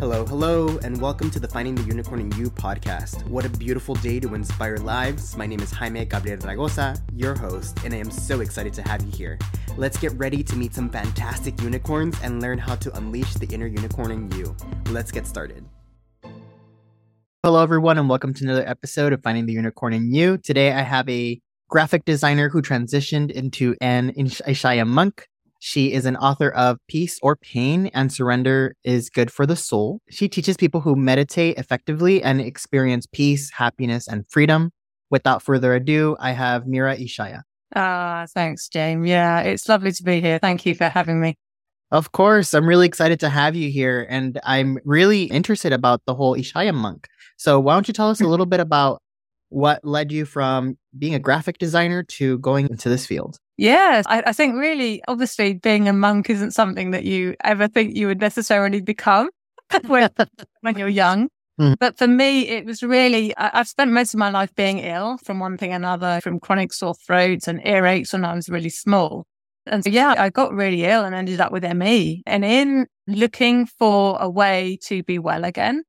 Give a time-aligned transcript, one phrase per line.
[0.00, 3.26] Hello, hello, and welcome to the Finding the Unicorn in You podcast.
[3.26, 5.36] What a beautiful day to inspire lives.
[5.36, 9.02] My name is Jaime Gabriel Raygoza, your host, and I am so excited to have
[9.04, 9.40] you here.
[9.76, 13.66] Let's get ready to meet some fantastic unicorns and learn how to unleash the inner
[13.66, 14.54] unicorn in you.
[14.90, 15.64] Let's get started.
[17.42, 20.38] Hello, everyone, and welcome to another episode of Finding the Unicorn in You.
[20.38, 25.27] Today, I have a graphic designer who transitioned into an Ishaya monk
[25.58, 30.00] she is an author of Peace or Pain and Surrender is Good for the Soul.
[30.08, 34.70] She teaches people who meditate effectively and experience peace, happiness, and freedom.
[35.10, 37.42] Without further ado, I have Meera Ishaya.
[37.74, 39.08] Ah, thanks, James.
[39.08, 40.38] Yeah, it's lovely to be here.
[40.38, 41.34] Thank you for having me.
[41.90, 46.14] Of course, I'm really excited to have you here, and I'm really interested about the
[46.14, 47.08] whole Ishaya monk.
[47.38, 49.00] So, why don't you tell us a little bit about
[49.48, 53.38] what led you from being a graphic designer to going into this field?
[53.58, 57.96] Yes, I, I, think really, obviously, being a monk isn't something that you ever think
[57.96, 59.30] you would necessarily become
[59.86, 60.08] when,
[60.60, 61.28] when you're young.
[61.60, 61.74] Mm.
[61.80, 65.18] But for me, it was really, I, have spent most of my life being ill
[65.18, 68.68] from one thing or another, from chronic sore throats and earaches when I was really
[68.70, 69.26] small.
[69.66, 72.22] And so, yeah, I got really ill and ended up with ME.
[72.26, 75.82] And in looking for a way to be well again,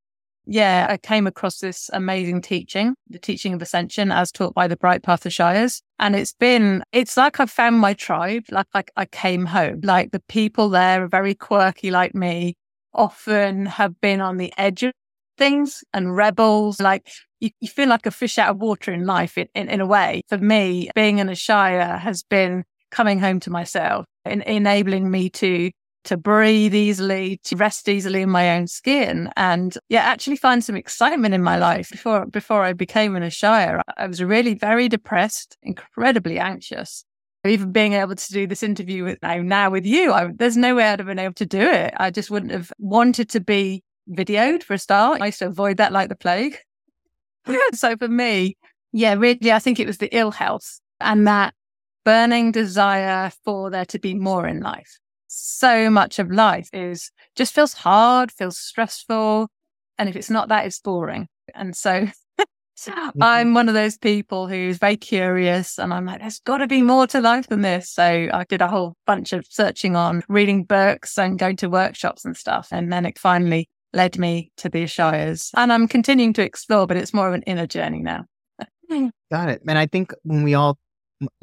[0.51, 4.75] yeah, I came across this amazing teaching, the teaching of ascension as taught by the
[4.75, 5.81] Bright Path Ishayas.
[5.99, 9.81] And it's been, it's like I found my tribe, like, like I came home.
[9.83, 12.55] Like the people there are very quirky like me,
[12.95, 14.91] often have been on the edge of
[15.37, 16.81] things and rebels.
[16.81, 17.07] Like
[17.39, 19.85] you, you feel like a fish out of water in life in, in, in a
[19.85, 20.21] way.
[20.29, 25.69] For me, being an Ishaya has been coming home to myself and enabling me to
[26.05, 30.75] to breathe easily, to rest easily in my own skin, and yeah, actually find some
[30.75, 31.89] excitement in my life.
[31.89, 37.03] Before before I became an Ishaya, I was really very depressed, incredibly anxious.
[37.45, 40.75] Even being able to do this interview with now, now with you, I, there's no
[40.75, 41.93] way I'd have been able to do it.
[41.97, 45.21] I just wouldn't have wanted to be videoed for a start.
[45.21, 46.57] I used to avoid that like the plague.
[47.73, 48.57] so for me,
[48.91, 51.53] yeah, really, I think it was the ill health and that
[52.03, 54.99] burning desire for there to be more in life
[55.29, 59.47] so much of life is just feels hard, feels stressful.
[59.97, 61.27] And if it's not that, it's boring.
[61.53, 62.07] And so
[62.39, 63.23] mm-hmm.
[63.23, 66.81] I'm one of those people who's very curious and I'm like, there's got to be
[66.81, 67.89] more to life than this.
[67.91, 68.03] So
[68.33, 72.35] I did a whole bunch of searching on reading books and going to workshops and
[72.35, 72.69] stuff.
[72.71, 75.51] And then it finally led me to the Ishayas.
[75.55, 78.25] And I'm continuing to explore, but it's more of an inner journey now.
[79.31, 79.61] Got it.
[79.67, 80.79] And I think when we all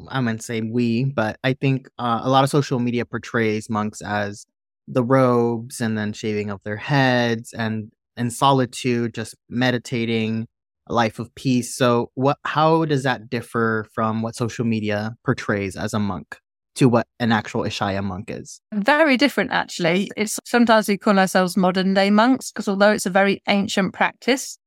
[0.09, 4.01] I'm gonna say we, but I think uh, a lot of social media portrays monks
[4.01, 4.45] as
[4.87, 10.47] the robes and then shaving of their heads and in solitude, just meditating,
[10.87, 11.75] a life of peace.
[11.75, 12.37] So, what?
[12.43, 16.37] How does that differ from what social media portrays as a monk?
[16.77, 18.61] to what an actual Ishaya monk is?
[18.71, 20.11] Very different, actually.
[20.15, 24.59] It's sometimes we call ourselves modern day monks because although it's a very ancient practice,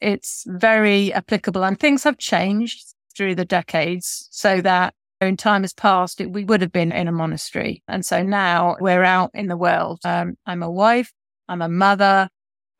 [0.00, 5.72] it's very applicable and things have changed through the decades so that in time has
[5.72, 7.82] passed, it, we would have been in a monastery.
[7.88, 10.00] And so now we're out in the world.
[10.04, 11.12] Um, I'm a wife,
[11.48, 12.28] I'm a mother.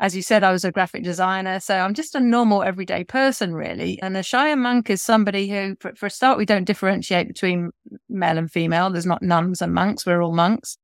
[0.00, 1.60] As you said, I was a graphic designer.
[1.60, 4.02] So I'm just a normal everyday person, really.
[4.02, 7.70] And an Ishaya monk is somebody who, for, for a start, we don't differentiate between
[8.08, 8.90] male and female.
[8.90, 10.04] There's not nuns and monks.
[10.04, 10.76] We're all monks.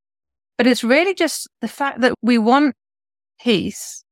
[0.57, 2.77] But it's really just the fact that we want
[3.41, 4.05] peace,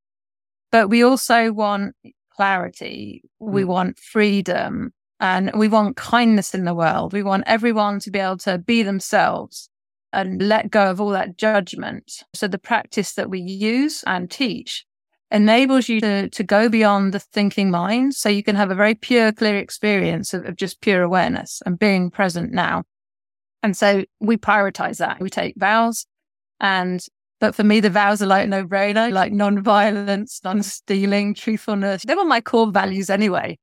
[0.71, 1.95] but we also want
[2.35, 3.23] clarity.
[3.39, 3.67] We mm.
[3.67, 4.91] want freedom.
[5.19, 7.13] And we want kindness in the world.
[7.13, 9.69] We want everyone to be able to be themselves
[10.13, 12.23] and let go of all that judgment.
[12.33, 14.85] So the practice that we use and teach
[15.31, 18.13] enables you to, to go beyond the thinking mind.
[18.13, 21.77] So you can have a very pure, clear experience of, of just pure awareness and
[21.77, 22.83] being present now.
[23.63, 25.19] And so we prioritize that.
[25.19, 26.05] We take vows
[26.59, 27.03] and
[27.39, 32.03] but for me, the vows are like no brainer, like non-violence, non-stealing, truthfulness.
[32.03, 33.59] They were my core values anyway.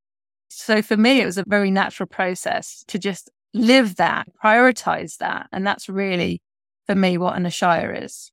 [0.49, 5.47] So for me, it was a very natural process to just live that, prioritize that.
[5.51, 6.41] And that's really,
[6.85, 8.31] for me, what an Ishaya is.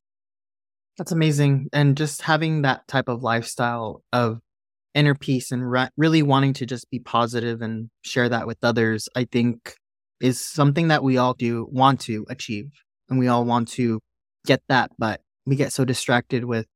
[0.99, 1.69] That's amazing.
[1.73, 4.41] And just having that type of lifestyle of
[4.94, 9.09] inner peace and re- really wanting to just be positive and share that with others,
[9.17, 9.75] I think
[10.20, 12.70] is something that we all do want to achieve.
[13.09, 14.00] And we all want to
[14.47, 16.67] get that, but we get so distracted with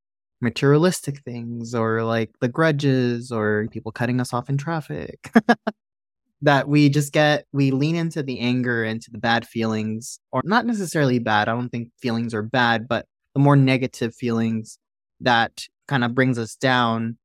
[0.40, 5.30] materialistic things or like the grudges or people cutting us off in traffic.
[6.42, 10.66] That we just get we lean into the anger into the bad feelings or not
[10.66, 14.78] necessarily bad i don't think feelings are bad but the more negative feelings
[15.20, 17.18] that kind of brings us down.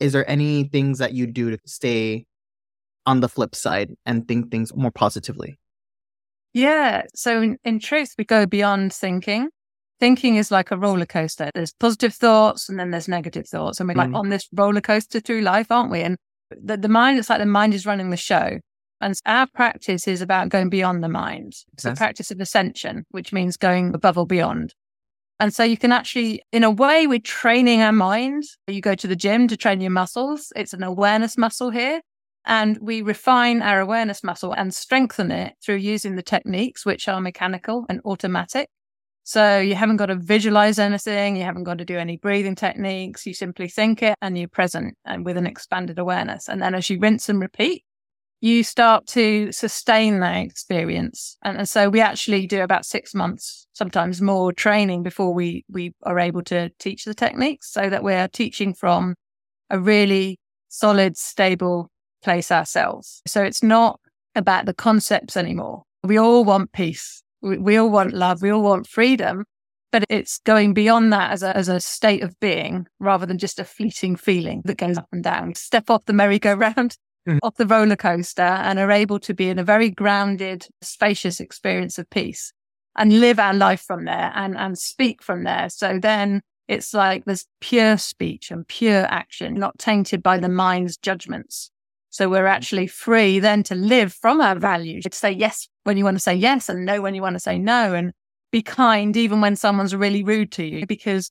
[0.00, 2.26] Is there any things that you do to stay
[3.06, 5.58] on the flip side and think things more positively?
[6.52, 9.48] Yeah so in, in truth we go beyond thinking
[10.00, 11.50] thinking is like a roller coaster.
[11.54, 13.80] There's positive thoughts and then there's negative thoughts.
[13.80, 14.12] And we're mm.
[14.12, 16.02] like on this roller coaster through life, aren't we?
[16.02, 16.16] And
[16.50, 18.58] the, the mind, it's like the mind is running the show.
[19.00, 21.52] And our practice is about going beyond the mind.
[21.74, 24.74] It's a practice of ascension, which means going above or beyond.
[25.38, 28.44] And so you can actually, in a way, we're training our mind.
[28.66, 30.50] You go to the gym to train your muscles.
[30.56, 32.00] It's an awareness muscle here.
[32.46, 37.20] And we refine our awareness muscle and strengthen it through using the techniques, which are
[37.20, 38.70] mechanical and automatic.
[39.28, 41.34] So you haven't got to visualize anything.
[41.34, 43.26] You haven't got to do any breathing techniques.
[43.26, 46.48] You simply think it and you're present and with an expanded awareness.
[46.48, 47.82] And then as you rinse and repeat,
[48.40, 51.38] you start to sustain that experience.
[51.42, 55.92] And, and, so we actually do about six months, sometimes more training before we, we
[56.04, 59.16] are able to teach the techniques so that we're teaching from
[59.70, 60.38] a really
[60.68, 61.90] solid, stable
[62.22, 63.22] place ourselves.
[63.26, 63.98] So it's not
[64.36, 65.82] about the concepts anymore.
[66.04, 67.24] We all want peace.
[67.46, 68.42] We, we all want love.
[68.42, 69.44] We all want freedom,
[69.92, 73.60] but it's going beyond that as a, as a state of being rather than just
[73.60, 75.54] a fleeting feeling that goes up and down.
[75.54, 76.96] Step off the merry-go-round
[77.28, 77.38] mm.
[77.42, 81.98] off the roller coaster and are able to be in a very grounded, spacious experience
[81.98, 82.52] of peace
[82.98, 85.68] and live our life from there and, and speak from there.
[85.68, 90.96] So then it's like there's pure speech and pure action, not tainted by the mind's
[90.96, 91.70] judgments.
[92.16, 92.50] So we're mm.
[92.50, 96.22] actually free then to live from our values, to say yes when you want to
[96.22, 98.12] say yes and no when you want to say no and
[98.50, 101.30] be kind even when someone's really rude to you because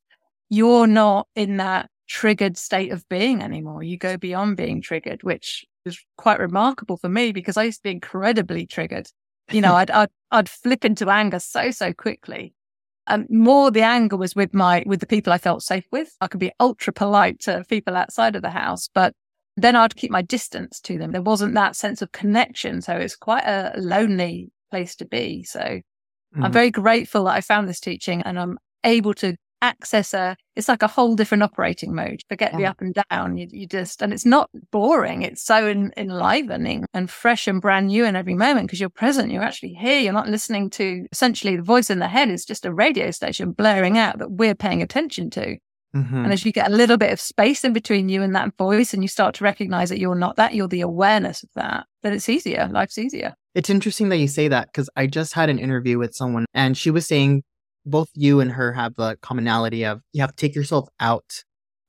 [0.49, 3.81] you're not in that triggered state of being anymore.
[3.81, 7.83] You go beyond being triggered, which is quite remarkable for me because I used to
[7.83, 9.07] be incredibly triggered.
[9.51, 12.53] You know, I'd, I'd, I'd flip into anger so, so quickly.
[13.07, 16.15] And more the anger was with my, with the people I felt safe with.
[16.21, 19.15] I could be ultra polite to people outside of the house, but
[19.57, 21.11] then I'd keep my distance to them.
[21.11, 22.81] There wasn't that sense of connection.
[22.81, 25.43] So it's quite a lonely place to be.
[25.43, 25.81] So mm.
[26.35, 26.51] I'm mm-hmm.
[26.51, 30.83] very grateful that I found this teaching and I'm able to access a it's like
[30.83, 32.57] a whole different operating mode forget yeah.
[32.57, 36.85] the up and down you, you just and it's not boring it's so en- enlivening
[36.93, 40.13] and fresh and brand new in every moment because you're present you're actually here you're
[40.13, 43.97] not listening to essentially the voice in the head is just a radio station blaring
[43.97, 45.57] out that we're paying attention to
[45.95, 46.17] mm-hmm.
[46.17, 48.93] and as you get a little bit of space in between you and that voice
[48.93, 52.13] and you start to recognize that you're not that you're the awareness of that then
[52.13, 55.59] it's easier life's easier it's interesting that you say that because I just had an
[55.59, 57.43] interview with someone and she was saying
[57.85, 61.43] both you and her have the commonality of you have to take yourself out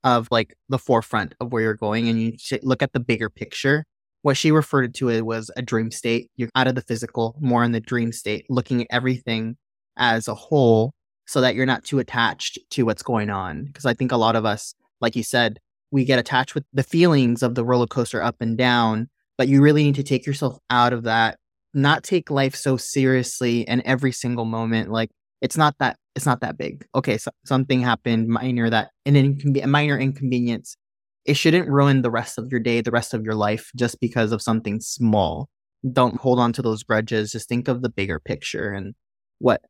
[0.05, 2.33] of like the forefront of where you're going and you
[2.63, 3.85] look at the bigger picture.
[4.23, 6.31] What she referred to it was a dream state.
[6.37, 9.57] You're out of the physical, more in the dream state, looking at everything
[9.97, 10.93] as a whole
[11.27, 13.65] so that you're not too attached to what's going on.
[13.65, 15.59] Because I think a lot of us, like you said,
[15.91, 19.09] we get attached with the feelings of the roller coaster up and down,
[19.39, 21.39] but you really need to take yourself out of that,
[21.75, 24.91] not take life so seriously in every single moment.
[24.91, 26.87] Like it's not that it's not that big.
[26.95, 29.17] Okay, so something happened minor that an
[29.63, 30.77] a minor inconvenience.
[31.25, 34.33] It shouldn't ruin the rest of your day, the rest of your life, just because
[34.33, 35.49] of something small.
[35.93, 37.33] Don't hold on to those grudges.
[37.33, 38.95] Just think of the bigger picture and
[39.39, 39.61] what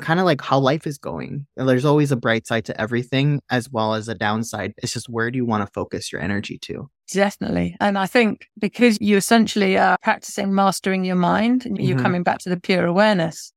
[0.00, 1.46] kind of like how life is going.
[1.56, 4.74] There's always a bright side to everything as well as a downside.
[4.78, 6.90] It's just where do you want to focus your energy to?
[7.10, 7.76] Definitely.
[7.80, 12.02] And I think because you essentially are practicing mastering your mind and you're mm-hmm.
[12.04, 13.52] coming back to the pure awareness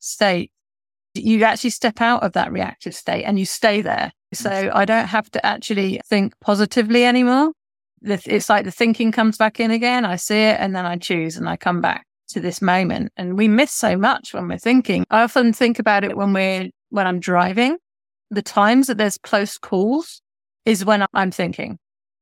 [0.00, 0.50] state,
[1.14, 4.12] you actually step out of that reactive state and you stay there.
[4.34, 7.52] So I don't have to actually think positively anymore.
[8.02, 10.04] It's like the thinking comes back in again.
[10.04, 13.12] I see it and then I choose and I come back to this moment.
[13.16, 15.04] And we miss so much when we're thinking.
[15.10, 17.78] I often think about it when we're, when I'm driving.
[18.30, 20.20] The times that there's close calls
[20.64, 21.78] is when I'm thinking.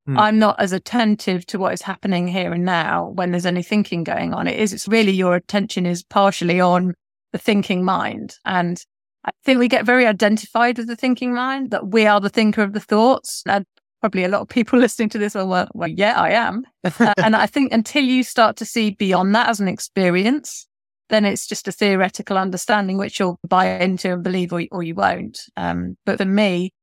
[0.06, 0.18] Hmm.
[0.18, 4.04] I'm not as attentive to what is happening here and now when there's any thinking
[4.04, 4.46] going on.
[4.46, 6.94] It is, it's really your attention is partially on
[7.32, 8.37] the thinking mind.
[8.44, 8.78] And
[9.25, 12.62] I think we get very identified with the thinking mind, that we are the thinker
[12.62, 13.42] of the thoughts.
[13.46, 13.64] And
[14.04, 16.64] probably a lot of people listening to this are, well, well yeah, I am.
[16.84, 20.68] uh, and I think until you start to see beyond that as an experience,
[21.08, 24.94] then it's just a theoretical understanding, which you'll buy into and believe or, or you
[24.94, 25.40] won't.
[25.56, 26.75] Um, but for me,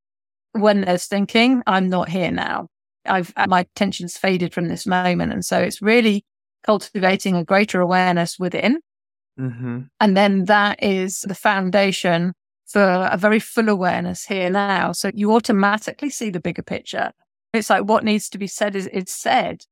[0.50, 2.66] when there's thinking, I'm not here now.
[3.06, 5.32] I've, my attention's faded from this moment.
[5.32, 6.24] And so it's really
[6.64, 8.80] cultivating a greater awareness within
[9.40, 9.80] Mm-hmm.
[10.00, 12.34] And then that is the foundation
[12.72, 14.92] for a very full awareness here now.
[14.92, 17.12] So you automatically see the bigger picture.
[17.52, 19.64] It's like what needs to be said is it's said.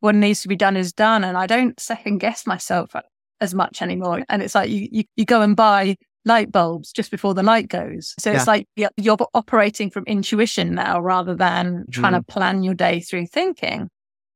[0.00, 1.24] What needs to be done is done.
[1.24, 2.94] And I don't second guess myself
[3.40, 4.22] as much anymore.
[4.28, 7.68] And it's like you, you, you go and buy light bulbs just before the light
[7.68, 8.14] goes.
[8.18, 12.18] So it's like you're, you're, operating from intuition now rather than trying mm.
[12.18, 13.88] to plan your day through thinking.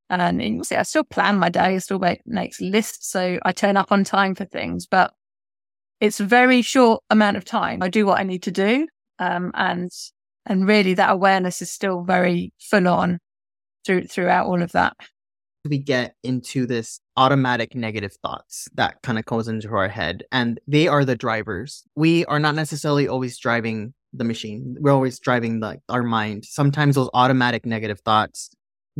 [0.08, 3.10] And you see, I still plan my day, I still make, make lists.
[3.10, 5.12] So I turn up on time for things, but
[6.02, 7.80] it's a very short amount of time.
[7.80, 8.88] I do what I need to do.
[9.20, 9.88] Um, and,
[10.44, 13.20] and really that awareness is still very full on
[13.86, 14.96] through, throughout all of that.
[15.64, 20.58] We get into this automatic negative thoughts that kind of goes into our head and
[20.66, 21.84] they are the drivers.
[21.94, 24.74] We are not necessarily always driving the machine.
[24.80, 26.46] We're always driving like our mind.
[26.46, 28.50] Sometimes those automatic negative thoughts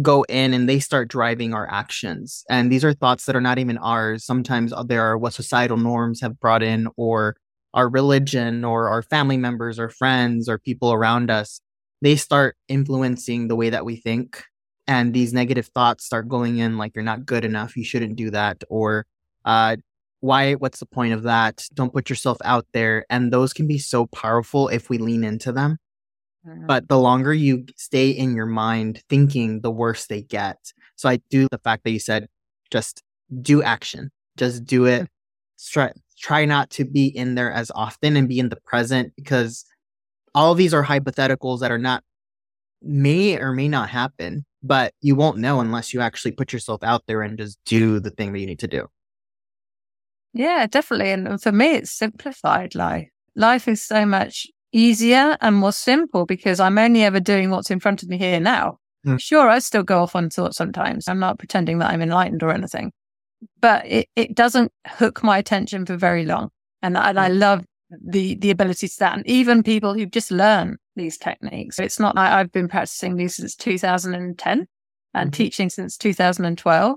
[0.01, 2.45] go in and they start driving our actions.
[2.49, 4.25] And these are thoughts that are not even ours.
[4.25, 7.37] Sometimes they are what societal norms have brought in, or
[7.75, 11.61] our religion, or our family members, or friends, or people around us.
[12.01, 14.45] They start influencing the way that we think.
[14.87, 17.77] And these negative thoughts start going in like, you're not good enough.
[17.77, 18.65] You shouldn't do that.
[18.69, 19.07] Or,
[19.45, 19.77] uh,
[20.21, 21.67] why, what's the point of that?
[21.75, 23.05] Don't put yourself out there.
[23.11, 25.79] And those can be so powerful if we lean into them.
[26.47, 26.67] Mm-hmm.
[26.67, 30.59] But the longer you stay in your mind thinking, the worse they get.
[30.97, 32.29] So I do the fact that you said
[32.71, 33.03] just
[33.41, 35.09] do action, just do it.
[35.71, 39.65] Try, try not to be in there as often and be in the present because
[40.35, 42.03] all these are hypotheticals that are not
[42.81, 47.05] may or may not happen, but you won't know unless you actually put yourself out
[47.07, 48.89] there and just do the thing that you need to do.
[50.33, 51.11] Yeah, definitely.
[51.11, 53.09] And for me, it's simplified life.
[53.37, 57.81] Life is so much easier and more simple because I'm only ever doing what's in
[57.81, 58.79] front of me here now.
[59.07, 59.21] Mm.
[59.21, 61.09] Sure, I still go off on thoughts sometimes.
[61.09, 62.93] I'm not pretending that I'm enlightened or anything,
[63.61, 66.51] but it, it doesn't hook my attention for very long.
[66.83, 67.39] And, and I hmm.
[67.39, 69.17] love the, the ability to that.
[69.17, 71.79] And even people who just learn these techniques.
[71.79, 74.67] It's not like I've been practicing these since 2010
[75.15, 75.35] and mm.
[75.35, 76.97] teaching since 2012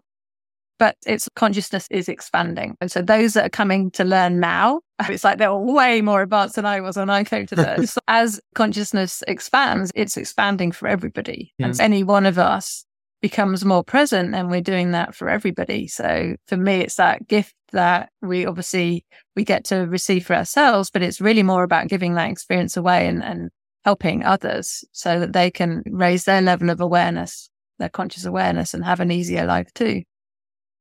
[0.78, 2.76] but its consciousness is expanding.
[2.82, 6.56] And so those that are coming to learn now, it's like they're way more advanced
[6.56, 7.92] than I was when I came to this.
[7.94, 11.54] so as consciousness expands, it's expanding for everybody.
[11.58, 11.68] Yeah.
[11.68, 12.86] And any one of us
[13.22, 15.88] becomes more present and we're doing that for everybody.
[15.88, 19.06] So for me, it's that gift that we obviously
[19.36, 23.08] we get to receive for ourselves, but it's really more about giving that experience away
[23.08, 23.50] and, and
[23.84, 28.86] helping others so that they can raise their level of awareness, their conscious awareness and
[28.86, 30.04] have an easier life too.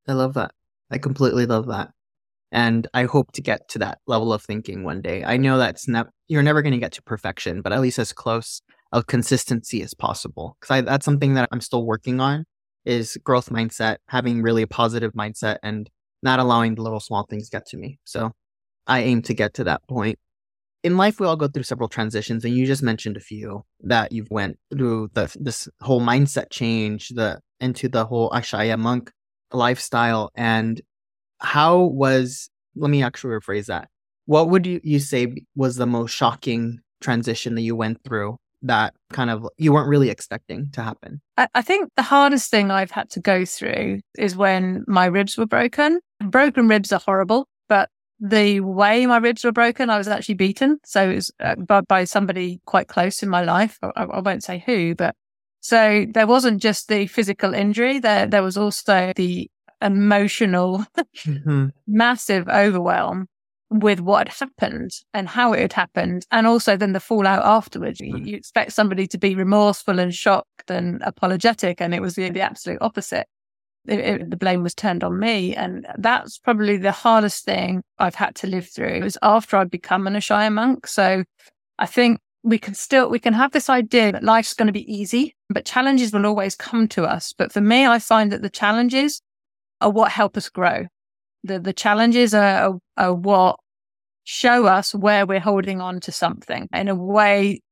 [0.07, 0.53] I love that.
[0.91, 1.91] I completely love that.
[2.53, 5.25] And I hope to get to that level of thinking one day.
[5.25, 8.13] I know that's not, you're never going to get to perfection, but at least as
[8.13, 10.57] close of consistency as possible.
[10.61, 12.45] Cause that's something that I'm still working on
[12.85, 15.91] is growth mindset, having really a positive mindset and
[16.23, 17.99] not allowing the little small things get to me.
[18.05, 18.33] So
[18.87, 20.19] I aim to get to that point.
[20.83, 24.13] In life, we all go through several transitions, and you just mentioned a few that
[24.13, 29.11] you've went through the this whole mindset change, the into the whole Ishaya monk
[29.55, 30.81] lifestyle and
[31.39, 33.89] how was let me actually rephrase that.
[34.27, 38.95] What would you, you say was the most shocking transition that you went through that
[39.13, 41.21] kind of you weren't really expecting to happen?
[41.37, 45.37] I, I think the hardest thing i've had to go through is when my ribs
[45.37, 46.01] were broken.
[46.21, 50.79] Broken ribs are horrible but the way my ribs were broken i was actually beaten.
[50.85, 53.79] So it was uh, by, by somebody quite close in my life.
[53.83, 55.15] I, I won't say who but
[55.64, 61.68] so there wasn't just the physical injury, there, there was also the emotional, mm-hmm.
[61.87, 63.28] massive overwhelm
[63.71, 66.26] with what had happened and how it had happened.
[66.30, 67.99] And also then the fallout afterwards.
[67.99, 71.80] You, you expect somebody to be remorseful and shocked and apologetic.
[71.80, 73.26] And it was the, the absolute opposite.
[73.88, 75.56] It, it, the blame was turned on me.
[75.56, 78.97] And that's probably the hardest thing I've had to live through.
[78.97, 80.87] It was after I'd become an Ishaya monk.
[80.87, 81.25] So
[81.78, 84.93] I think we can still, we can have this idea that life's going to be
[84.93, 87.33] easy, but challenges will always come to us.
[87.37, 89.23] But for me, I find that the challenges
[89.81, 90.87] are what help us grow.
[91.43, 93.57] The, the challenges are, are, are what
[94.25, 96.69] show us where we're holding on to something.
[96.73, 97.63] In a way,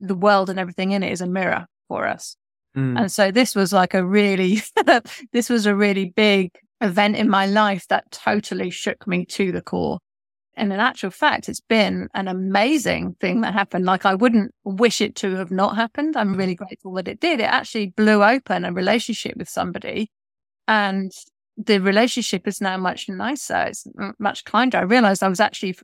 [0.00, 2.36] the world and everything in it is a mirror for us.
[2.76, 2.98] Mm.
[2.98, 4.60] And so this was like a really,
[5.32, 9.62] this was a really big event in my life that totally shook me to the
[9.62, 9.98] core.
[10.56, 13.84] And in actual fact, it's been an amazing thing that happened.
[13.84, 16.16] Like I wouldn't wish it to have not happened.
[16.16, 17.40] I'm really grateful that it did.
[17.40, 20.10] It actually blew open a relationship with somebody
[20.66, 21.12] and
[21.56, 23.64] the relationship is now much nicer.
[23.68, 23.86] It's
[24.18, 24.78] much kinder.
[24.78, 25.76] I realized I was actually,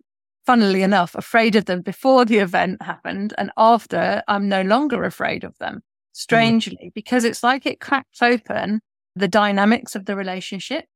[0.47, 3.35] funnily enough, afraid of them before the event happened.
[3.39, 6.95] And after I'm no longer afraid of them, strangely, mm.
[6.95, 8.81] because it's like it cracked open
[9.15, 10.87] the dynamics of the relationship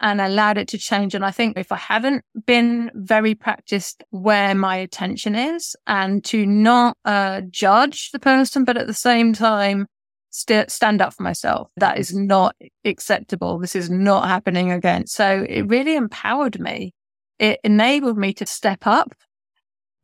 [0.00, 1.14] and allowed it to change.
[1.14, 6.46] And I think if I haven't been very practiced where my attention is and to
[6.46, 9.86] not uh, judge the person, but at the same time,
[10.30, 11.70] st- stand up for myself.
[11.76, 13.58] That is not acceptable.
[13.58, 15.06] This is not happening again.
[15.06, 16.94] So it really empowered me.
[17.38, 19.14] It enabled me to step up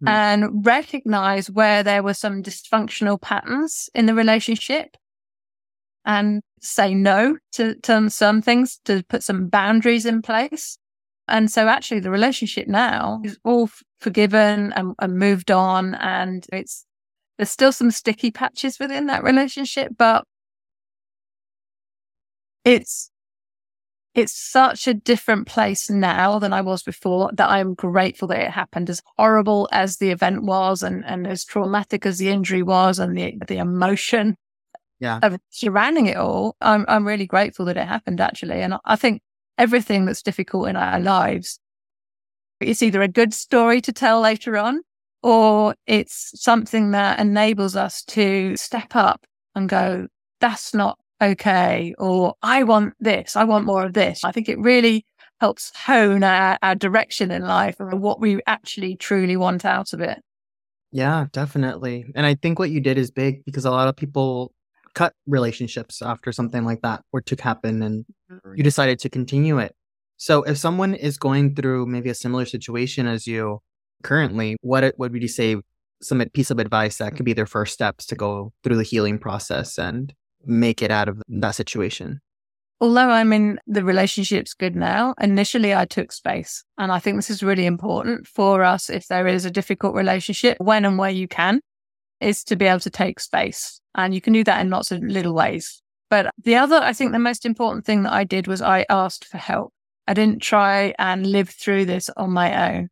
[0.03, 0.09] mm.
[0.09, 4.97] and recognize where there were some dysfunctional patterns in the relationship
[6.04, 10.78] and say no to, to some things, to put some boundaries in place.
[11.28, 13.70] And so actually the relationship now is all
[14.00, 15.94] forgiven and, and moved on.
[15.94, 16.84] And it's,
[17.38, 20.25] there's still some sticky patches within that relationship, but
[22.64, 23.11] it's
[24.14, 28.50] it's such a different place now than I was before that I'm grateful that it
[28.50, 28.88] happened.
[28.88, 33.18] As horrible as the event was and, and as traumatic as the injury was and
[33.18, 34.37] the, the emotion
[35.04, 35.20] yeah.
[35.23, 38.61] of surrounding it all, I'm, I'm really grateful that it happened actually.
[38.61, 39.23] And I think
[39.58, 41.61] everything that's difficult in our lives,
[42.61, 44.80] it's either a good story to tell later on
[45.23, 50.06] or it's something that enables us to step up and go,
[50.40, 54.25] that's not okay, or I want this, I want more of this.
[54.25, 55.06] I think it really
[55.40, 60.00] helps hone our, our direction in life and what we actually truly want out of
[60.00, 60.20] it.
[60.92, 62.04] Yeah, definitely.
[62.14, 64.52] And I think what you did is big because a lot of people
[64.95, 68.55] cut relationships after something like that or to happen and mm-hmm.
[68.57, 69.75] you decided to continue it.
[70.17, 73.61] So if someone is going through maybe a similar situation as you
[74.03, 75.57] currently, what would you say
[76.03, 79.19] some piece of advice that could be their first steps to go through the healing
[79.19, 82.21] process and make it out of that situation?
[82.81, 86.65] Although I'm in the relationship's good now, initially I took space.
[86.77, 90.59] And I think this is really important for us if there is a difficult relationship,
[90.61, 91.61] when and where you can,
[92.21, 93.80] is to be able to take space.
[93.94, 95.83] And you can do that in lots of little ways.
[96.11, 99.25] But the other, I think the most important thing that I did was I asked
[99.25, 99.73] for help.
[100.06, 102.88] I didn't try and live through this on my own.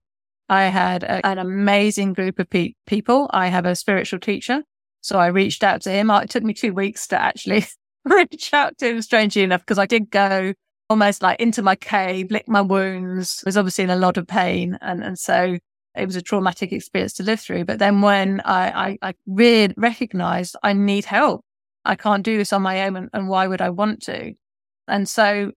[0.49, 3.29] I had a, an amazing group of pe- people.
[3.33, 4.62] I have a spiritual teacher
[5.02, 6.11] so I reached out to him.
[6.11, 7.67] It took me two weeks to actually
[8.05, 10.55] reach out to him, strangely enough, because I did go
[10.88, 14.79] almost like into my cave, lick my wounds, was obviously in a lot of pain.
[14.81, 15.59] And, and so
[15.97, 17.65] it was a traumatic experience to live through.
[17.65, 21.45] But then when I, I, I really recognized I need help,
[21.85, 22.97] I can't do this on my own.
[22.97, 24.33] And, and why would I want to?
[24.89, 25.53] And so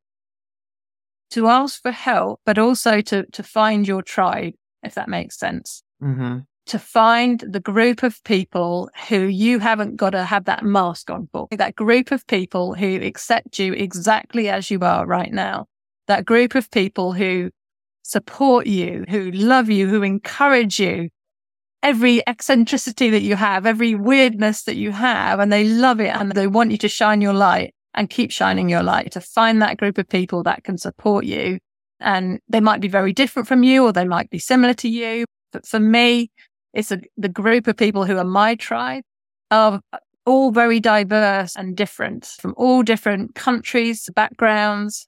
[1.31, 5.83] to ask for help, but also to, to find your tribe, if that makes sense.
[6.03, 11.11] Mm-hmm to find the group of people who you haven't got to have that mask
[11.11, 11.47] on for.
[11.51, 15.67] That group of people who accept you exactly as you are right now.
[16.07, 17.51] That group of people who
[18.05, 21.09] support you, who love you, who encourage you.
[21.81, 26.31] Every eccentricity that you have, every weirdness that you have, and they love it and
[26.31, 29.77] they want you to shine your light and keep shining your light to find that
[29.77, 31.59] group of people that can support you.
[31.99, 35.25] And they might be very different from you or they might be similar to you.
[35.51, 36.29] But for me,
[36.73, 39.03] it's a, the group of people who are my tribe
[39.49, 39.79] are
[40.25, 45.05] all very diverse and different from all different countries, backgrounds,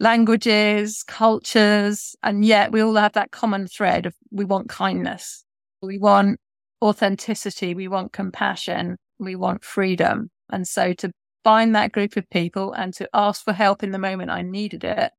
[0.00, 2.16] languages, cultures.
[2.22, 5.44] And yet we all have that common thread of we want kindness.
[5.82, 6.38] We want
[6.82, 7.74] authenticity.
[7.74, 8.96] We want compassion.
[9.18, 10.30] We want freedom.
[10.50, 11.10] And so to
[11.44, 14.84] find that group of people and to ask for help in the moment I needed
[14.84, 15.12] it,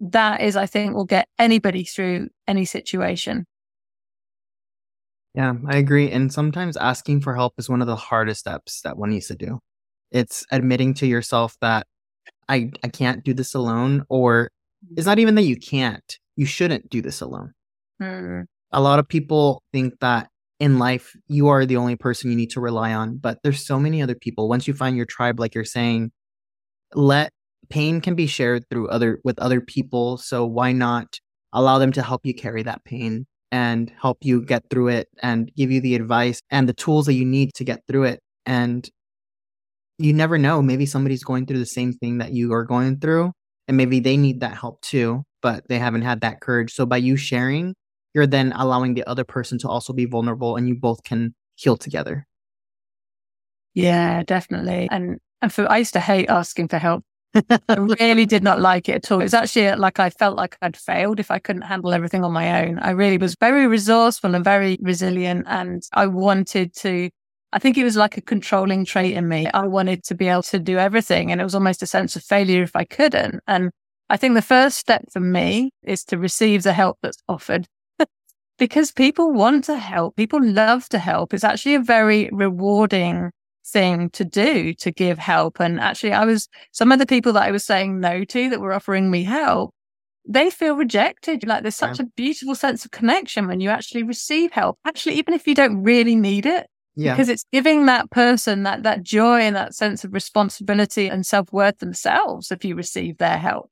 [0.00, 3.46] that is, I think, will get anybody through any situation.
[5.34, 6.10] Yeah, I agree.
[6.10, 9.36] And sometimes asking for help is one of the hardest steps that one needs to
[9.36, 9.60] do.
[10.10, 11.86] It's admitting to yourself that
[12.48, 14.50] I, I can't do this alone, or
[14.96, 17.52] it's not even that you can't, you shouldn't do this alone.
[18.00, 18.44] Mm.
[18.72, 20.28] A lot of people think that
[20.58, 23.78] in life, you are the only person you need to rely on, but there's so
[23.78, 24.48] many other people.
[24.48, 26.12] Once you find your tribe, like you're saying,
[26.94, 27.32] let
[27.68, 30.18] pain can be shared through other with other people.
[30.18, 31.18] So why not
[31.52, 33.26] allow them to help you carry that pain?
[33.52, 37.12] and help you get through it and give you the advice and the tools that
[37.12, 38.20] you need to get through it.
[38.46, 38.88] And
[39.98, 43.32] you never know, maybe somebody's going through the same thing that you are going through,
[43.68, 46.72] and maybe they need that help too, but they haven't had that courage.
[46.72, 47.74] So by you sharing,
[48.14, 51.76] you're then allowing the other person to also be vulnerable and you both can heal
[51.76, 52.26] together.
[53.74, 54.88] Yeah, definitely.
[54.90, 58.88] And and for I used to hate asking for help I really did not like
[58.88, 59.20] it at all.
[59.20, 62.24] It was actually uh, like I felt like I'd failed if I couldn't handle everything
[62.24, 62.78] on my own.
[62.78, 65.46] I really was very resourceful and very resilient.
[65.48, 67.10] And I wanted to,
[67.52, 69.46] I think it was like a controlling trait in me.
[69.52, 71.30] I wanted to be able to do everything.
[71.30, 73.40] And it was almost a sense of failure if I couldn't.
[73.46, 73.70] And
[74.08, 77.66] I think the first step for me is to receive the help that's offered.
[78.58, 80.16] because people want to help.
[80.16, 81.34] People love to help.
[81.34, 83.30] It's actually a very rewarding
[83.66, 85.60] thing to do to give help.
[85.60, 88.60] And actually, I was, some of the people that I was saying no to that
[88.60, 89.74] were offering me help,
[90.26, 91.46] they feel rejected.
[91.46, 94.78] Like there's such a beautiful sense of connection when you actually receive help.
[94.86, 97.12] Actually, even if you don't really need it, yeah.
[97.12, 101.52] because it's giving that person that, that joy and that sense of responsibility and self
[101.52, 103.70] worth themselves if you receive their help.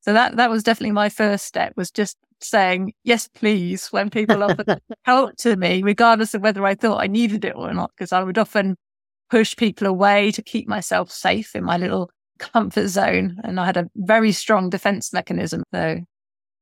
[0.00, 4.42] So that, that was definitely my first step was just saying, yes, please, when people
[4.42, 4.64] offer
[5.04, 8.22] help to me, regardless of whether I thought I needed it or not, because I
[8.22, 8.76] would often
[9.28, 13.38] push people away to keep myself safe in my little comfort zone.
[13.44, 15.64] And I had a very strong defense mechanism.
[15.74, 15.98] So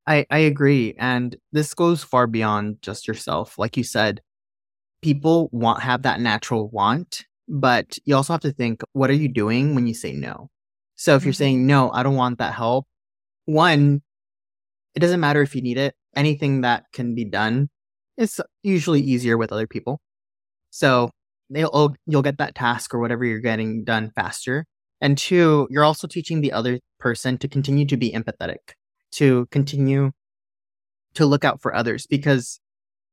[0.07, 0.95] I, I agree.
[0.99, 3.59] And this goes far beyond just yourself.
[3.59, 4.21] Like you said,
[5.03, 9.29] people want have that natural want, but you also have to think, what are you
[9.29, 10.49] doing when you say no?
[10.97, 11.39] So if you're mm-hmm.
[11.39, 12.87] saying, no, I don't want that help,
[13.45, 14.03] one,
[14.95, 15.95] it doesn't matter if you need it.
[16.15, 17.69] Anything that can be done
[18.17, 20.01] is usually easier with other people.
[20.71, 21.11] So
[21.51, 24.65] they'll, you'll get that task or whatever you're getting done faster.
[25.01, 28.73] And two, you're also teaching the other person to continue to be empathetic,
[29.13, 30.13] to continue
[31.15, 32.07] to look out for others.
[32.07, 32.59] Because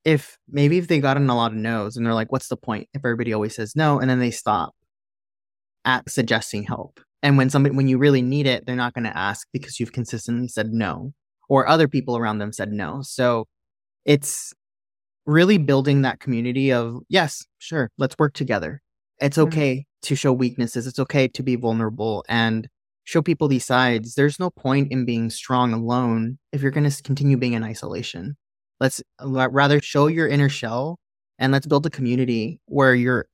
[0.06, 2.88] if maybe if they gotten a lot of no's and they're like, what's the point
[2.94, 4.00] if everybody always says no?
[4.00, 4.76] And then they stop
[5.86, 7.00] at suggesting help.
[7.22, 9.94] And when somebody, when you really need it, they're not going to ask because you've
[9.94, 11.14] consistently said no
[11.48, 13.02] or other people around them said no.
[13.02, 13.46] So
[14.06, 14.54] it's
[15.26, 18.82] really building that community of, yes, sure, let's work together.
[19.20, 19.48] It's mm-hmm.
[19.48, 20.08] okay mm-hmm.
[20.08, 20.86] to show weaknesses.
[20.86, 22.68] It's okay to be vulnerable and
[23.06, 24.16] show people these sides.
[24.16, 28.36] There's no point in being strong alone if you're going to continue being in isolation.
[28.80, 31.00] Let's rather show your inner shell
[31.40, 33.28] and let's build a community where you're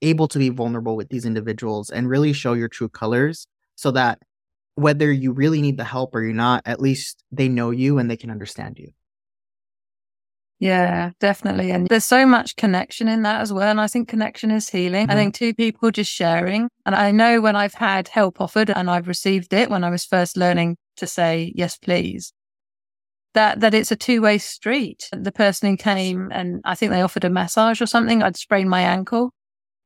[0.00, 4.18] able to be vulnerable with these individuals and really show your true colors so that
[4.74, 8.10] whether you really need the help or you're not, at least they know you and
[8.10, 8.90] they can understand you.
[10.58, 11.72] Yeah, definitely.
[11.72, 13.68] And there's so much connection in that as well.
[13.68, 15.08] And I think connection is healing.
[15.08, 15.10] Mm-hmm.
[15.10, 16.68] I think two people just sharing.
[16.86, 20.04] And I know when I've had help offered and I've received it when I was
[20.04, 22.32] first learning to say, yes, please,
[23.34, 25.08] that that it's a two way street.
[25.12, 28.22] The person who came and I think they offered a massage or something.
[28.22, 29.32] I'd sprained my ankle,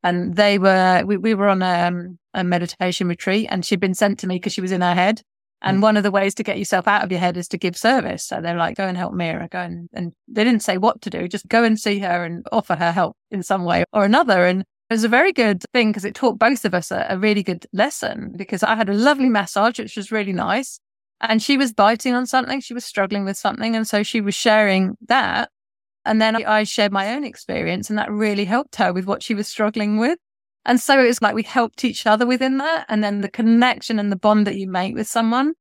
[0.02, 3.94] and they were we, we were on a, um, a meditation retreat, and she'd been
[3.94, 5.22] sent to me because she was in her head.
[5.62, 5.82] And mm.
[5.82, 8.24] one of the ways to get yourself out of your head is to give service.
[8.24, 11.11] So they're like, go and help Meera, go and, and they didn't say what to
[11.11, 14.44] do, just go and see her and offer her help in some way or another.
[14.44, 17.18] And it was a very good thing because it taught both of us a, a,
[17.18, 20.78] really good lesson because I had a lovely massage, which was really nice
[21.20, 22.61] and she was biting on something.
[22.61, 23.74] She was struggling with something.
[23.74, 25.50] And so she was sharing that.
[26.05, 29.35] And then I shared my own experience and that really helped her with what she
[29.35, 30.18] was struggling with.
[30.64, 32.87] And so it was like we helped each other within that.
[32.88, 35.55] And then the connection and the bond that you make with someone,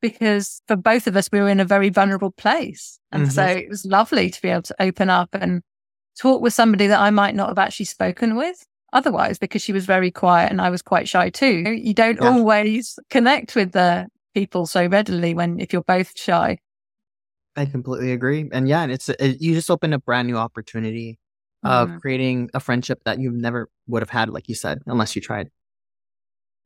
[0.00, 2.98] because for both of us, we were in a very vulnerable place.
[3.12, 3.30] And mm-hmm.
[3.30, 5.62] so it was lovely to be able to open up and
[6.18, 9.84] talk with somebody that I might not have actually spoken with otherwise because she was
[9.84, 11.72] very quiet and I was quite shy too.
[11.72, 12.28] You don't yeah.
[12.28, 14.06] always connect with the
[14.36, 16.58] people so readily when if you're both shy.
[17.56, 18.46] I completely agree.
[18.52, 21.18] And yeah, and it's it, you just open a brand new opportunity
[21.64, 22.00] of mm.
[22.02, 25.48] creating a friendship that you never would have had, like you said, unless you tried.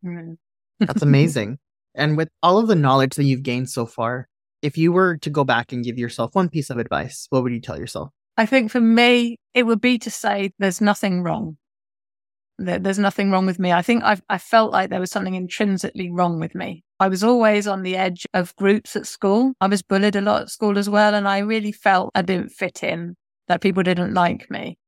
[0.04, 0.36] Mm.
[0.80, 1.58] That's amazing.
[1.94, 4.28] and with all of the knowledge that you've gained so far,
[4.62, 7.52] if you were to go back and give yourself one piece of advice, what would
[7.52, 8.10] you tell yourself?
[8.36, 11.56] I think for me, it would be to say there's nothing wrong.
[12.58, 13.72] There's nothing wrong with me.
[13.72, 16.82] I think I've, I felt like there was something intrinsically wrong with me.
[17.00, 19.54] I was always on the edge of groups at school.
[19.60, 21.14] I was bullied a lot at school as well.
[21.14, 23.16] And I really felt I didn't fit in,
[23.48, 24.78] that people didn't like me.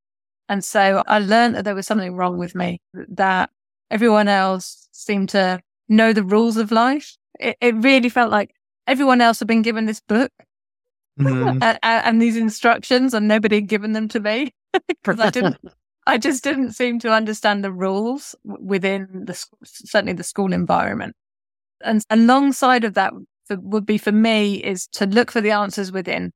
[0.48, 3.50] And so I learned that there was something wrong with me, that
[3.90, 7.16] everyone else seemed to know the rules of life.
[7.40, 8.54] It, it really felt like
[8.86, 10.30] everyone else had been given this book
[11.20, 11.58] mm.
[11.62, 14.50] and, and, these instructions and nobody had given them to me
[15.06, 15.56] I didn't
[16.06, 21.14] I just didn't seem to understand the rules within the certainly the school environment.
[21.84, 23.12] And alongside of that
[23.50, 26.32] would be for me is to look for the answers within.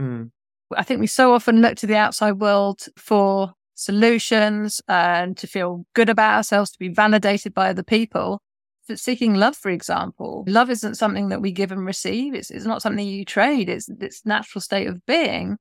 [0.00, 0.30] Mm.
[0.76, 5.84] I think we so often look to the outside world for solutions and to feel
[5.94, 8.40] good about ourselves, to be validated by other people.
[8.86, 12.34] But seeking love, for example, love isn't something that we give and receive.
[12.34, 13.68] It's, it's not something you trade.
[13.68, 15.56] It's its natural state of being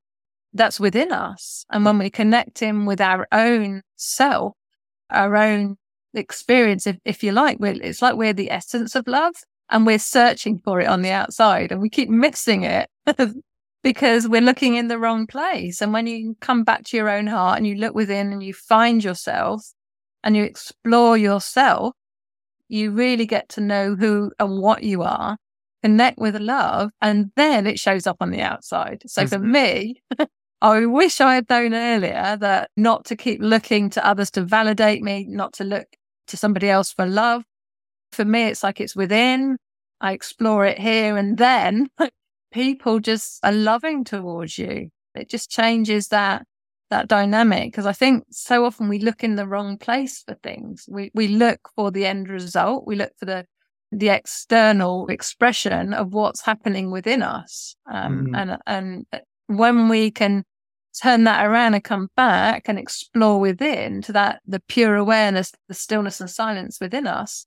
[0.53, 1.65] that's within us.
[1.71, 4.53] And when we connect in with our own self,
[5.09, 5.77] our own
[6.13, 9.35] experience, if, if you like, We're, it's like we're the essence of love
[9.69, 12.89] and we're searching for it on the outside and we keep missing it
[13.83, 15.81] because we're looking in the wrong place.
[15.81, 18.53] And when you come back to your own heart and you look within and you
[18.53, 19.73] find yourself
[20.23, 21.93] and you explore yourself,
[22.69, 25.37] you really get to know who and what you are,
[25.83, 29.03] connect with love, and then it shows up on the outside.
[29.05, 29.51] So for mm-hmm.
[29.51, 30.01] me,
[30.61, 35.03] I wish I had known earlier that not to keep looking to others to validate
[35.03, 35.87] me, not to look
[36.27, 37.43] to somebody else for love.
[38.11, 39.57] For me, it's like it's within.
[40.01, 41.89] I explore it here and then
[42.51, 44.89] people just are loving towards you.
[45.15, 46.43] It just changes that
[46.89, 50.85] that dynamic because I think so often we look in the wrong place for things.
[50.87, 52.85] We we look for the end result.
[52.85, 53.45] We look for the
[53.91, 57.75] the external expression of what's happening within us.
[57.91, 58.35] Um, mm-hmm.
[58.35, 59.05] And and
[59.47, 60.43] when we can
[61.01, 65.73] turn that around and come back and explore within to that, the pure awareness, the
[65.73, 67.45] stillness and silence within us,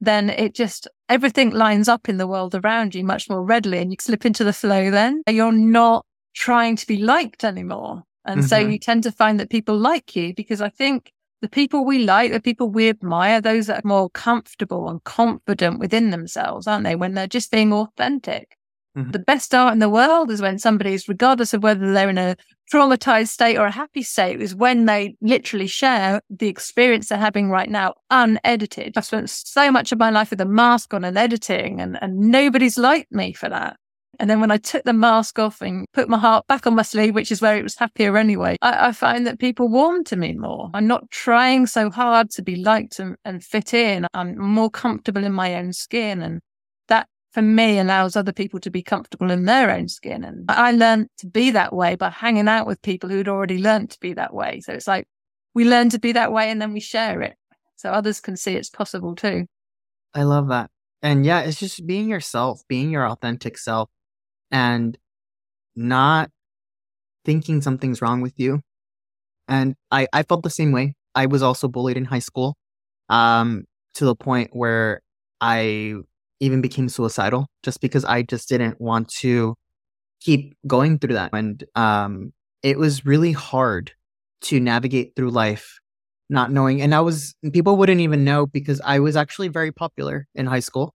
[0.00, 3.90] then it just everything lines up in the world around you much more readily and
[3.90, 5.22] you slip into the flow then.
[5.28, 8.02] You're not trying to be liked anymore.
[8.24, 8.48] And mm-hmm.
[8.48, 11.12] so you tend to find that people like you because I think
[11.42, 15.78] the people we like, the people we admire, those that are more comfortable and confident
[15.78, 16.96] within themselves, aren't they?
[16.96, 18.55] When they're just being authentic.
[18.96, 19.10] Mm-hmm.
[19.10, 22.36] The best art in the world is when somebody's, regardless of whether they're in a
[22.72, 27.50] traumatized state or a happy state, is when they literally share the experience they're having
[27.50, 28.94] right now, unedited.
[28.96, 32.16] I've spent so much of my life with a mask on and editing, and, and
[32.18, 33.76] nobody's liked me for that.
[34.18, 36.82] And then when I took the mask off and put my heart back on my
[36.82, 40.16] sleeve, which is where it was happier anyway, I, I find that people warm to
[40.16, 40.70] me more.
[40.72, 44.06] I'm not trying so hard to be liked and, and fit in.
[44.14, 46.22] I'm more comfortable in my own skin.
[46.22, 46.40] And
[46.88, 50.24] that for me allows other people to be comfortable in their own skin.
[50.24, 53.90] And I learned to be that way by hanging out with people who'd already learned
[53.90, 54.62] to be that way.
[54.62, 55.06] So it's like
[55.52, 57.36] we learn to be that way and then we share it
[57.74, 59.44] so others can see it's possible too.
[60.14, 60.70] I love that.
[61.02, 63.90] And yeah, it's just being yourself, being your authentic self
[64.50, 64.96] and
[65.74, 66.30] not
[67.26, 68.62] thinking something's wrong with you.
[69.46, 70.94] And I, I felt the same way.
[71.14, 72.56] I was also bullied in high school
[73.10, 75.02] um, to the point where
[75.38, 75.96] I
[76.40, 79.54] even became suicidal just because I just didn't want to
[80.20, 81.30] keep going through that.
[81.32, 83.92] And um, it was really hard
[84.42, 85.78] to navigate through life
[86.28, 86.82] not knowing.
[86.82, 90.60] And I was, people wouldn't even know because I was actually very popular in high
[90.60, 90.92] school.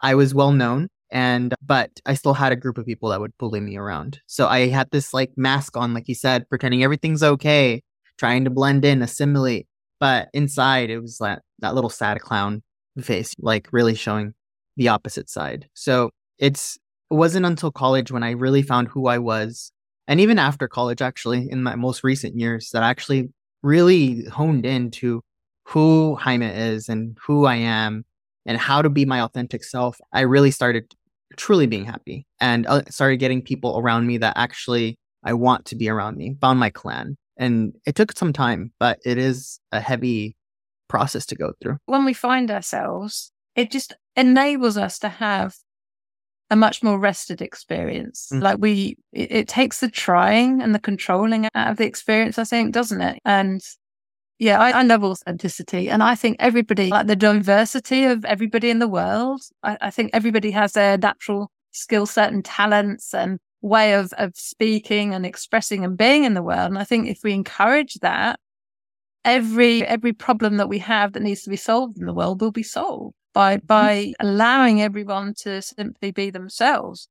[0.00, 3.36] I was well known and but i still had a group of people that would
[3.38, 7.22] bully me around so i had this like mask on like you said pretending everything's
[7.22, 7.82] okay
[8.18, 9.66] trying to blend in assimilate
[10.00, 12.62] but inside it was that that little sad clown
[13.00, 14.34] face like really showing
[14.76, 16.78] the opposite side so it's
[17.10, 19.72] it wasn't until college when i really found who i was
[20.08, 23.28] and even after college actually in my most recent years that i actually
[23.62, 25.22] really honed into
[25.64, 28.04] who Jaime is and who I am
[28.46, 30.92] and how to be my authentic self, I really started
[31.36, 35.76] truly being happy and uh, started getting people around me that actually I want to
[35.76, 37.16] be around me, found my clan.
[37.36, 40.36] And it took some time, but it is a heavy
[40.88, 41.78] process to go through.
[41.86, 45.54] When we find ourselves, it just enables us to have
[46.50, 48.28] a much more rested experience.
[48.32, 48.42] Mm.
[48.42, 52.44] Like we, it, it, takes the trying and the controlling out of the experience, I
[52.44, 53.18] think, doesn't it?
[53.24, 53.62] And
[54.38, 55.88] yeah, I, I, love authenticity.
[55.88, 60.10] And I think everybody, like the diversity of everybody in the world, I, I think
[60.12, 65.84] everybody has their natural skill set and talents and way of, of speaking and expressing
[65.84, 66.68] and being in the world.
[66.68, 68.38] And I think if we encourage that,
[69.24, 72.50] every every problem that we have that needs to be solved in the world will
[72.50, 77.08] be solved by by allowing everyone to simply be themselves.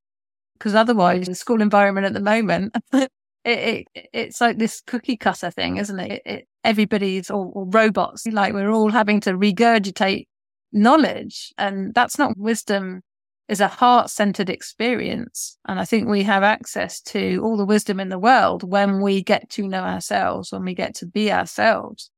[0.54, 3.10] Because otherwise, the school environment at the moment, it,
[3.44, 6.12] it, it's like this cookie cutter thing, isn't it?
[6.12, 8.26] it, it everybody's all, all robots.
[8.26, 10.26] Like we're all having to regurgitate
[10.72, 11.52] knowledge.
[11.58, 13.02] And that's not wisdom
[13.48, 15.58] is a heart centered experience.
[15.66, 19.22] And I think we have access to all the wisdom in the world when we
[19.22, 22.10] get to know ourselves, when we get to be ourselves.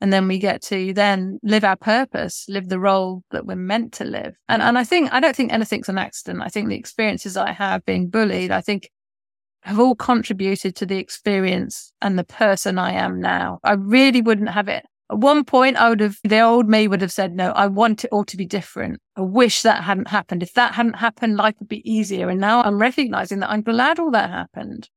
[0.00, 3.92] And then we get to then live our purpose, live the role that we're meant
[3.94, 4.34] to live.
[4.48, 6.42] And, and I think, I don't think anything's an accident.
[6.42, 8.90] I think the experiences I have being bullied, I think
[9.62, 13.60] have all contributed to the experience and the person I am now.
[13.64, 14.84] I really wouldn't have it.
[15.10, 18.04] At one point, I would have, the old me would have said, no, I want
[18.04, 19.00] it all to be different.
[19.16, 20.42] I wish that hadn't happened.
[20.42, 22.28] If that hadn't happened, life would be easier.
[22.28, 24.90] And now I'm recognizing that I'm glad all that happened.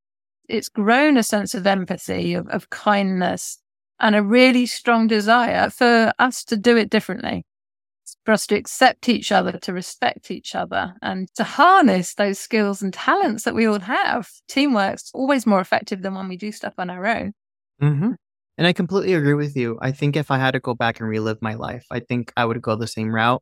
[0.50, 3.60] It's grown a sense of empathy, of, of kindness,
[4.00, 7.46] and a really strong desire for us to do it differently
[8.28, 12.82] for us to accept each other, to respect each other, and to harness those skills
[12.82, 14.30] and talents that we all have.
[14.50, 17.34] Teamwork's always more effective than when we do stuff on our own.
[17.82, 18.12] Mm-hmm.
[18.58, 19.78] And I completely agree with you.
[19.82, 22.44] I think if I had to go back and relive my life, I think I
[22.44, 23.42] would go the same route.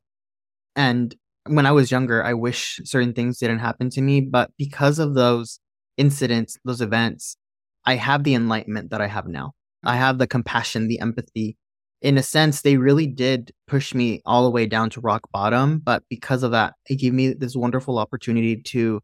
[0.75, 1.15] And
[1.47, 4.21] when I was younger, I wish certain things didn't happen to me.
[4.21, 5.59] But because of those
[5.97, 7.37] incidents, those events,
[7.85, 9.53] I have the enlightenment that I have now.
[9.85, 11.57] I have the compassion, the empathy,
[12.01, 15.79] in a sense, they really did push me all the way down to rock bottom.
[15.79, 19.01] But because of that, it gave me this wonderful opportunity to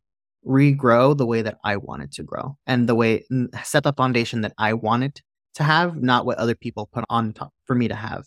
[0.48, 3.24] regrow the way that I wanted to grow and the way
[3.64, 5.22] set the foundation that I wanted
[5.56, 8.26] to have, not what other people put on top for me to have.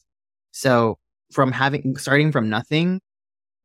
[0.51, 0.99] So
[1.33, 3.01] from having starting from nothing,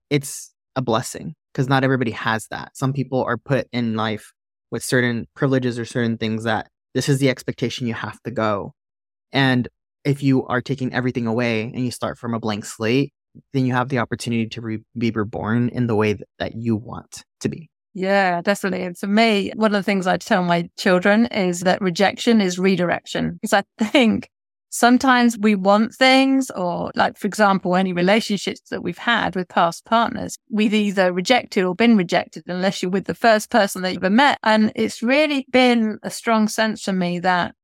[0.09, 2.77] it's a blessing because not everybody has that.
[2.77, 4.31] Some people are put in life
[4.71, 8.73] with certain privileges or certain things that this is the expectation you have to go.
[9.31, 9.67] And
[10.03, 13.13] if you are taking everything away and you start from a blank slate,
[13.53, 16.75] then you have the opportunity to re- be reborn in the way that, that you
[16.75, 17.69] want to be.
[17.93, 18.85] Yeah, definitely.
[18.85, 22.59] And for me, one of the things I tell my children is that rejection is
[22.59, 23.39] redirection.
[23.41, 24.29] Because I think
[24.69, 29.85] sometimes we want things or like, for example, any relationships that we've had with past
[29.85, 34.03] partners, we've either rejected or been rejected unless you're with the first person that you've
[34.03, 34.37] ever met.
[34.43, 37.55] And it's really been a strong sense for me that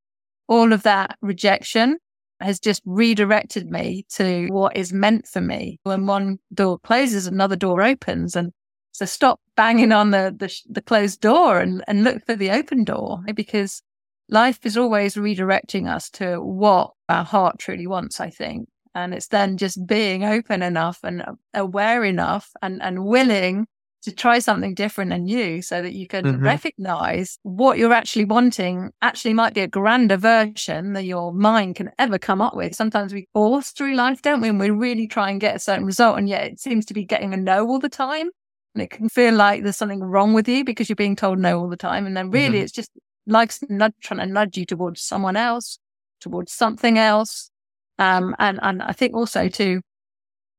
[0.47, 1.97] all of that rejection
[2.39, 5.79] has just redirected me to what is meant for me.
[5.83, 8.35] When one door closes, another door opens.
[8.35, 8.51] And
[8.91, 12.83] so stop banging on the, the, the closed door and, and look for the open
[12.83, 13.81] door because
[14.29, 18.67] life is always redirecting us to what our heart truly wants, I think.
[18.93, 23.67] And it's then just being open enough and uh, aware enough and, and willing
[24.05, 26.43] to try something different and new so that you can mm-hmm.
[26.43, 31.91] recognize what you're actually wanting actually might be a grander version that your mind can
[31.99, 32.75] ever come up with.
[32.75, 34.49] Sometimes we force through life, don't we?
[34.49, 36.17] And we really try and get a certain result.
[36.17, 38.29] And yet it seems to be getting a no all the time.
[38.73, 41.59] And it can feel like there's something wrong with you because you're being told no
[41.59, 42.05] all the time.
[42.05, 42.63] And then really mm-hmm.
[42.63, 42.91] it's just
[43.25, 43.59] nudge,
[44.01, 45.79] trying to nudge you towards someone else,
[46.19, 47.51] towards something else.
[47.97, 49.81] Um, and, and I think also to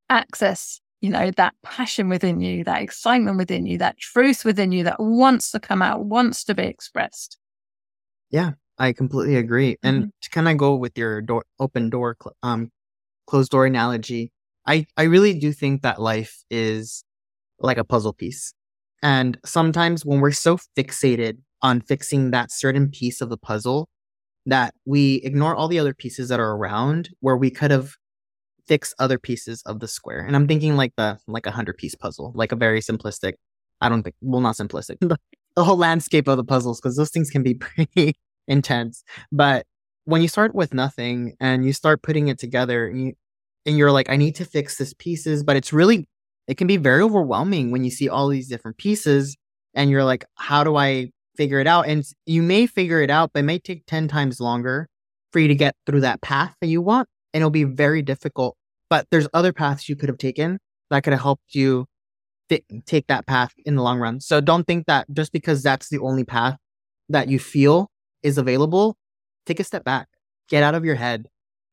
[0.09, 4.85] access, you know, that passion within you, that excitement within you, that truth within you
[4.85, 7.39] that wants to come out, wants to be expressed.
[8.31, 9.77] Yeah, I completely agree.
[9.83, 10.09] And mm-hmm.
[10.23, 12.71] to kind of go with your door, open door, um,
[13.27, 14.33] closed door analogy,
[14.67, 17.05] I, I really do think that life is
[17.61, 18.53] like a puzzle piece.
[19.03, 23.89] And sometimes when we're so fixated on fixing that certain piece of the puzzle
[24.47, 27.97] that we ignore all the other pieces that are around where we could have
[28.69, 30.21] fixed other pieces of the square.
[30.21, 33.35] And I'm thinking like the like a hundred piece puzzle, like a very simplistic,
[33.81, 37.31] I don't think well not simplistic, the whole landscape of the puzzles, because those things
[37.31, 38.15] can be pretty
[38.49, 39.05] intense.
[39.33, 39.67] But
[40.05, 43.13] when you start with nothing and you start putting it together and you
[43.65, 46.09] and you're like, I need to fix this pieces, but it's really
[46.47, 49.37] it can be very overwhelming when you see all these different pieces
[49.75, 51.87] and you're like, how do I figure it out.
[51.87, 54.89] And you may figure it out, but it may take 10 times longer
[55.33, 57.09] for you to get through that path that you want.
[57.33, 58.56] And it'll be very difficult.
[58.88, 60.59] But there's other paths you could have taken
[60.90, 61.87] that could have helped you
[62.49, 64.20] take that path in the long run.
[64.20, 66.57] So don't think that just because that's the only path
[67.09, 67.90] that you feel
[68.22, 68.96] is available,
[69.46, 70.09] take a step back,
[70.49, 71.27] get out of your head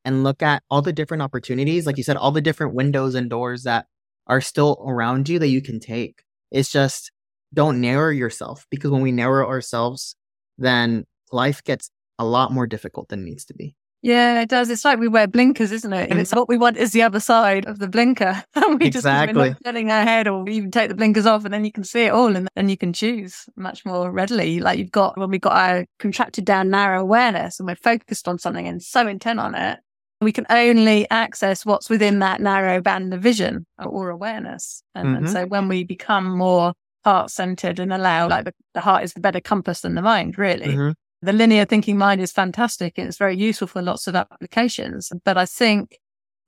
[0.04, 1.86] and look at all the different opportunities.
[1.86, 3.86] Like you said, all the different windows and doors that
[4.28, 6.24] are still around you that you can take.
[6.52, 7.12] It's just
[7.54, 10.16] don't narrow yourself because when we narrow ourselves,
[10.58, 13.76] then life gets a lot more difficult than it needs to be.
[14.04, 14.70] Yeah, it does.
[14.70, 16.12] It's like we wear blinkers, isn't it?
[16.12, 18.44] And it's what we want is the other side of the blinker.
[18.56, 19.50] And we exactly.
[19.52, 22.06] just turning our head or even take the blinkers off and then you can see
[22.06, 24.60] it all and then you can choose much more readily.
[24.60, 28.40] Like you've got when we've got our contracted down narrow awareness and we're focused on
[28.40, 29.80] something and so intent on it,
[30.22, 34.84] we can only access what's within that narrow band of vision or awareness.
[34.96, 35.16] And, mm-hmm.
[35.18, 39.14] and so when we become more heart centered and allow like the, the, heart is
[39.14, 40.68] the better compass than the mind, really.
[40.68, 40.92] Mm-hmm.
[41.24, 45.10] The linear thinking mind is fantastic and it's very useful for lots of applications.
[45.24, 45.98] But I think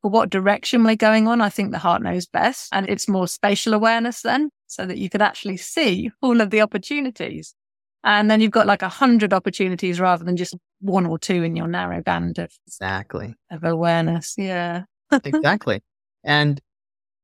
[0.01, 2.67] for what direction we're going on, I think the heart knows best.
[2.73, 6.59] And it's more spatial awareness then, so that you could actually see all of the
[6.59, 7.55] opportunities.
[8.03, 11.55] And then you've got like a hundred opportunities rather than just one or two in
[11.55, 14.35] your narrow band of exactly of awareness.
[14.37, 14.83] Yeah.
[15.23, 15.81] exactly.
[16.25, 16.59] And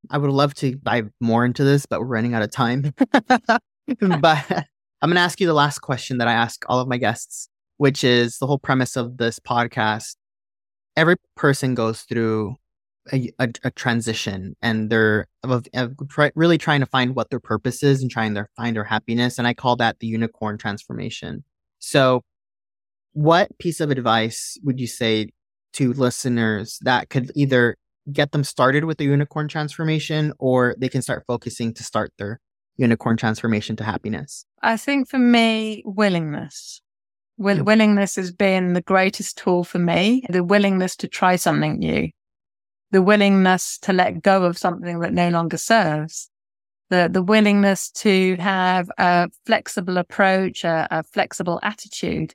[0.09, 2.93] I would love to dive more into this, but we're running out of time.
[4.21, 4.65] but
[5.01, 7.49] I'm going to ask you the last question that I ask all of my guests,
[7.77, 10.15] which is the whole premise of this podcast.
[10.95, 12.57] Every person goes through
[13.11, 17.39] a, a, a transition and they're of, of try, really trying to find what their
[17.39, 19.39] purpose is and trying to find their happiness.
[19.39, 21.43] And I call that the unicorn transformation.
[21.79, 22.21] So,
[23.13, 25.29] what piece of advice would you say
[25.73, 27.75] to listeners that could either
[28.11, 32.39] get them started with the unicorn transformation or they can start focusing to start their
[32.81, 34.45] unicorn transformation to happiness?
[34.61, 36.81] I think for me, willingness.
[37.37, 37.65] Will- mm.
[37.65, 40.23] Willingness has been the greatest tool for me.
[40.29, 42.09] The willingness to try something new,
[42.91, 46.29] the willingness to let go of something that no longer serves,
[46.89, 52.33] the, the willingness to have a flexible approach, a, a flexible attitude,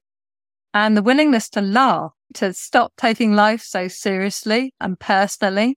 [0.72, 5.76] and the willingness to laugh to stop taking life so seriously and personally.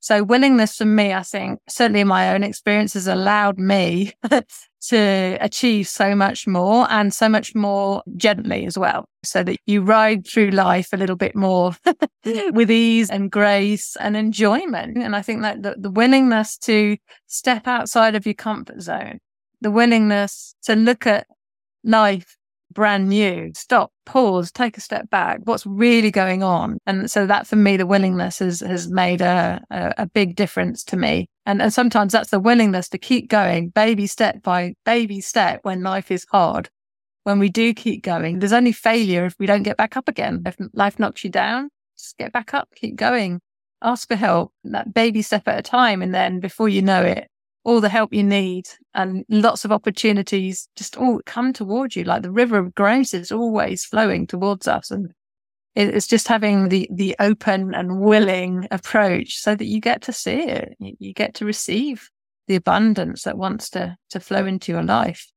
[0.00, 4.12] So willingness for me, I think, certainly in my own experience has allowed me
[4.88, 9.06] to achieve so much more and so much more gently as well.
[9.24, 11.72] So that you ride through life a little bit more
[12.24, 14.96] with ease and grace and enjoyment.
[14.98, 16.96] And I think that the, the willingness to
[17.26, 19.18] step outside of your comfort zone,
[19.60, 21.26] the willingness to look at
[21.82, 22.37] life
[22.78, 25.40] brand new, stop, pause, take a step back.
[25.42, 26.78] What's really going on?
[26.86, 30.84] And so that for me, the willingness has, has made a, a, a big difference
[30.84, 31.28] to me.
[31.44, 35.82] And, and sometimes that's the willingness to keep going baby step by baby step when
[35.82, 36.70] life is hard.
[37.24, 40.44] When we do keep going, there's only failure if we don't get back up again.
[40.46, 43.40] If life knocks you down, just get back up, keep going,
[43.82, 46.00] ask for help, that baby step at a time.
[46.00, 47.26] And then before you know it,
[47.68, 52.02] all the help you need and lots of opportunities just all come towards you.
[52.02, 54.90] Like the river of grace is always flowing towards us.
[54.90, 55.12] And
[55.74, 60.44] it's just having the, the open and willing approach so that you get to see
[60.48, 60.76] it.
[60.78, 62.08] You get to receive
[62.46, 65.30] the abundance that wants to, to flow into your life.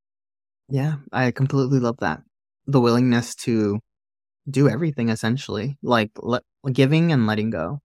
[0.70, 2.22] Yeah, I completely love that.
[2.66, 3.78] The willingness to
[4.48, 6.40] do everything essentially, like le-
[6.72, 7.80] giving and letting go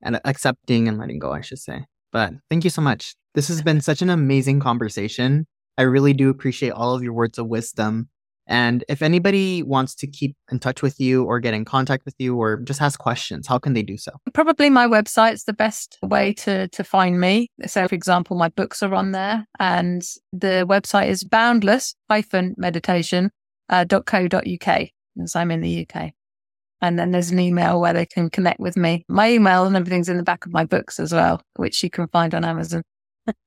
[0.00, 1.86] and accepting and letting go, I should say.
[2.12, 3.16] But thank you so much.
[3.34, 5.46] This has been such an amazing conversation.
[5.78, 8.10] I really do appreciate all of your words of wisdom.
[8.46, 12.14] And if anybody wants to keep in touch with you or get in contact with
[12.18, 14.12] you or just ask questions, how can they do so?
[14.34, 17.48] Probably my website's the best way to to find me.
[17.66, 20.02] So for example, my books are on there and
[20.32, 23.30] the website is boundless-meditation.co.uk
[23.70, 23.84] uh,
[25.22, 26.12] as I'm in the UK.
[26.82, 29.04] And then there's an email where they can connect with me.
[29.08, 32.08] My email and everything's in the back of my books as well, which you can
[32.08, 32.82] find on Amazon.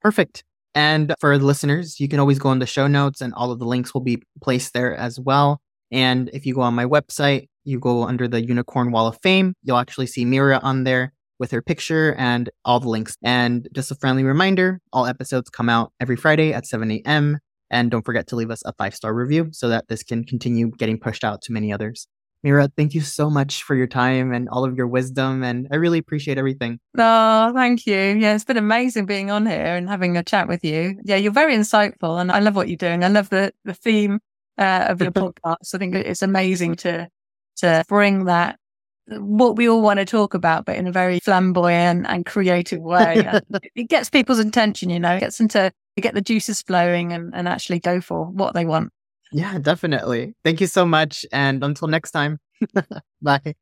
[0.02, 0.44] Perfect.
[0.74, 3.60] And for the listeners, you can always go in the show notes and all of
[3.60, 5.62] the links will be placed there as well.
[5.92, 9.54] And if you go on my website, you go under the Unicorn Wall of Fame,
[9.64, 13.16] you'll actually see Meera on there with her picture and all the links.
[13.24, 17.40] And just a friendly reminder all episodes come out every Friday at 7 a.m.
[17.70, 20.72] And don't forget to leave us a five star review so that this can continue
[20.78, 22.08] getting pushed out to many others.
[22.46, 25.44] Meera, thank you so much for your time and all of your wisdom.
[25.44, 26.80] And I really appreciate everything.
[26.96, 27.96] Oh, thank you.
[27.96, 31.00] Yeah, it's been amazing being on here and having a chat with you.
[31.04, 33.04] Yeah, you're very insightful and I love what you're doing.
[33.04, 34.20] I love the, the theme
[34.60, 35.74] uh, of your podcast.
[35.74, 37.10] I think it's amazing to,
[37.58, 38.60] to bring that
[39.08, 43.42] what we all want to talk about, but in a very flamboyant and creative way.
[43.76, 47.34] it gets people's attention, you know, it gets them to get the juices flowing and,
[47.34, 48.92] and actually go for what they want.
[49.32, 50.36] Yeah, definitely.
[50.44, 51.26] Thank you so much.
[51.32, 52.40] And until next time,
[53.22, 53.56] bye.